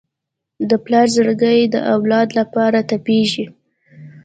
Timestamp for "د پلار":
0.69-1.07